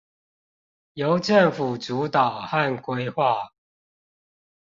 [0.93, 3.51] 由政府主導和規劃